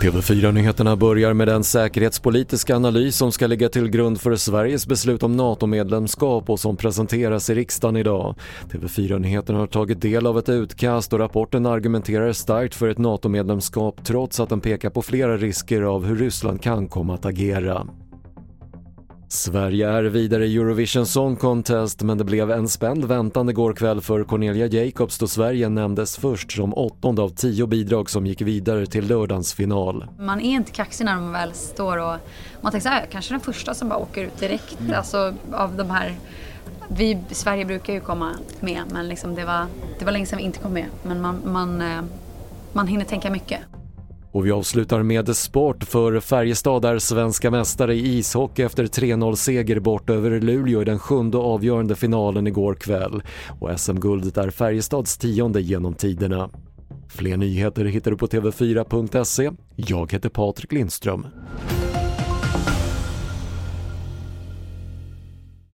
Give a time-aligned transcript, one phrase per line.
[0.00, 5.36] TV4-nyheterna börjar med den säkerhetspolitiska analys som ska ligga till grund för Sveriges beslut om
[5.36, 8.34] NATO-medlemskap och som presenteras i riksdagen idag.
[8.72, 14.40] TV4-nyheterna har tagit del av ett utkast och rapporten argumenterar starkt för ett NATO-medlemskap trots
[14.40, 17.86] att den pekar på flera risker av hur Ryssland kan komma att agera.
[19.30, 24.00] Sverige är vidare i Eurovision Song Contest men det blev en spänd väntan igår kväll
[24.00, 28.86] för Cornelia Jacobs då Sverige nämndes först som åttonde av tio bidrag som gick vidare
[28.86, 30.06] till lördagens final.
[30.18, 32.16] Man är inte kaxig när man väl står och
[32.60, 34.94] man tänker så här, kanske den första som bara åker ut direkt mm.
[34.94, 36.14] alltså av de här
[36.88, 39.66] vi, Sverige brukar ju komma med men liksom det, var,
[39.98, 40.86] det var länge sedan vi inte kom med.
[41.02, 42.02] Men man, man, eh,
[42.72, 43.60] man hinner tänka mycket.
[44.32, 50.10] Och vi avslutar med sport för Färjestad är svenska mästare i ishockey efter 3-0-seger bort
[50.10, 53.22] över Luleå i den sjunde avgörande finalen igår kväll.
[53.60, 56.50] Och SM-guldet är Färjestads tionde genom tiderna.
[57.08, 59.50] Fler nyheter hittar du på TV4.se.
[59.76, 61.26] Jag heter Patrik Lindström.